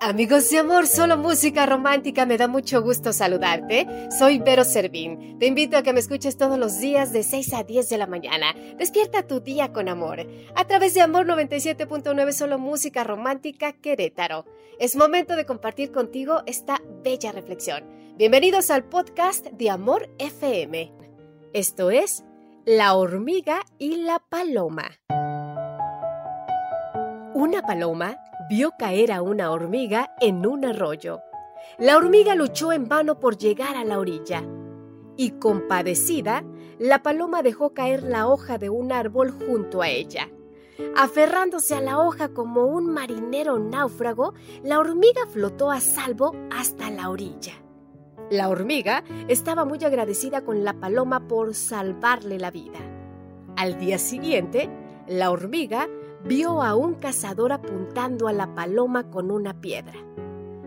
Amigos 0.00 0.48
de 0.48 0.58
amor, 0.58 0.86
solo 0.86 1.18
música 1.18 1.66
romántica, 1.66 2.24
me 2.24 2.38
da 2.38 2.46
mucho 2.46 2.80
gusto 2.82 3.12
saludarte. 3.12 4.08
Soy 4.16 4.38
Vero 4.38 4.62
Servín. 4.62 5.40
Te 5.40 5.46
invito 5.46 5.76
a 5.76 5.82
que 5.82 5.92
me 5.92 5.98
escuches 5.98 6.36
todos 6.36 6.56
los 6.56 6.78
días 6.78 7.12
de 7.12 7.24
6 7.24 7.52
a 7.54 7.64
10 7.64 7.88
de 7.88 7.98
la 7.98 8.06
mañana. 8.06 8.54
Despierta 8.78 9.26
tu 9.26 9.40
día 9.40 9.72
con 9.72 9.88
amor. 9.88 10.24
A 10.54 10.64
través 10.66 10.94
de 10.94 11.00
Amor 11.00 11.26
97.9, 11.26 12.30
solo 12.30 12.60
música 12.60 13.02
romántica 13.02 13.72
Querétaro. 13.72 14.44
Es 14.78 14.94
momento 14.94 15.34
de 15.34 15.46
compartir 15.46 15.90
contigo 15.90 16.42
esta 16.46 16.80
bella 17.02 17.32
reflexión. 17.32 17.82
Bienvenidos 18.16 18.70
al 18.70 18.84
podcast 18.84 19.46
de 19.46 19.68
Amor 19.68 20.08
FM. 20.18 20.92
Esto 21.52 21.90
es 21.90 22.22
La 22.64 22.94
hormiga 22.94 23.62
y 23.78 23.96
la 23.96 24.20
paloma. 24.20 24.92
Una 27.34 27.62
paloma 27.62 28.16
vio 28.48 28.72
caer 28.78 29.12
a 29.12 29.22
una 29.22 29.50
hormiga 29.50 30.14
en 30.20 30.46
un 30.46 30.64
arroyo. 30.64 31.20
La 31.78 31.96
hormiga 31.96 32.34
luchó 32.34 32.72
en 32.72 32.88
vano 32.88 33.20
por 33.20 33.36
llegar 33.36 33.76
a 33.76 33.84
la 33.84 33.98
orilla. 33.98 34.42
Y 35.16 35.32
compadecida, 35.32 36.44
la 36.78 37.02
paloma 37.02 37.42
dejó 37.42 37.74
caer 37.74 38.02
la 38.02 38.26
hoja 38.26 38.56
de 38.56 38.70
un 38.70 38.92
árbol 38.92 39.32
junto 39.32 39.82
a 39.82 39.88
ella. 39.88 40.28
Aferrándose 40.96 41.74
a 41.74 41.80
la 41.80 42.00
hoja 42.00 42.28
como 42.28 42.66
un 42.66 42.86
marinero 42.86 43.58
náufrago, 43.58 44.34
la 44.62 44.78
hormiga 44.78 45.26
flotó 45.26 45.70
a 45.70 45.80
salvo 45.80 46.34
hasta 46.50 46.90
la 46.90 47.10
orilla. 47.10 47.52
La 48.30 48.48
hormiga 48.48 49.04
estaba 49.26 49.64
muy 49.64 49.82
agradecida 49.84 50.44
con 50.44 50.64
la 50.64 50.74
paloma 50.74 51.26
por 51.26 51.54
salvarle 51.54 52.38
la 52.38 52.50
vida. 52.50 52.78
Al 53.56 53.78
día 53.78 53.98
siguiente, 53.98 54.70
la 55.08 55.30
hormiga 55.30 55.88
vio 56.24 56.62
a 56.62 56.74
un 56.74 56.94
cazador 56.94 57.52
apuntando 57.52 58.28
a 58.28 58.32
la 58.32 58.54
paloma 58.54 59.10
con 59.10 59.30
una 59.30 59.60
piedra. 59.60 59.94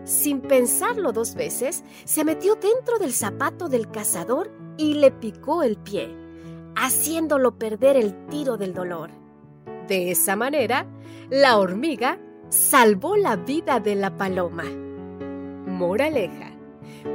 Sin 0.04 0.40
pensarlo 0.40 1.12
dos 1.12 1.34
veces, 1.34 1.84
se 2.04 2.24
metió 2.24 2.56
dentro 2.56 2.98
del 2.98 3.12
zapato 3.12 3.68
del 3.68 3.88
cazador 3.90 4.50
y 4.76 4.94
le 4.94 5.12
picó 5.12 5.62
el 5.62 5.76
pie, 5.76 6.12
haciéndolo 6.74 7.56
perder 7.56 7.96
el 7.96 8.26
tiro 8.26 8.56
del 8.56 8.74
dolor. 8.74 9.10
De 9.86 10.10
esa 10.10 10.34
manera, 10.34 10.86
la 11.30 11.58
hormiga 11.58 12.18
salvó 12.48 13.16
la 13.16 13.36
vida 13.36 13.78
de 13.78 13.94
la 13.94 14.16
paloma. 14.16 14.64
Moraleja. 15.66 16.50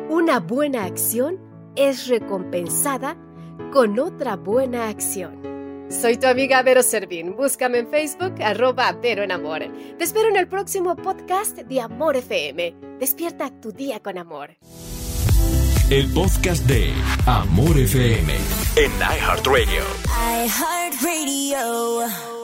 Una 0.10 0.40
buena 0.40 0.86
acción 0.86 1.40
es 1.76 2.08
recompensada 2.08 3.18
con 3.72 4.00
otra 4.00 4.36
buena 4.38 4.88
acción. 4.88 5.57
Soy 5.90 6.18
tu 6.18 6.28
amiga 6.28 6.62
Vero 6.64 6.84
Servín. 6.84 7.36
Búscame 7.36 7.80
en 7.80 7.90
Facebook, 7.90 8.36
arroba 8.44 8.92
Vero 8.92 9.24
en 9.24 9.32
Amor. 9.32 9.62
Te 9.98 10.04
espero 10.04 10.28
en 10.30 10.36
el 10.36 10.48
próximo 10.48 10.96
podcast 10.96 11.58
de 11.58 11.82
Amor 11.82 12.18
FM. 12.18 12.76
Despierta 13.00 13.50
tu 13.62 13.72
día 13.72 14.00
con 14.02 14.18
amor. 14.18 14.58
El 15.90 16.12
podcast 16.14 16.66
de 16.66 16.94
Amor 17.26 17.80
FM 17.80 18.34
en 18.76 18.92
iHeartRadio. 19.00 19.84
iHeartRadio. 20.46 22.37